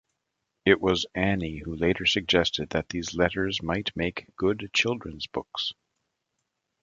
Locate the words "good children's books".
4.35-5.73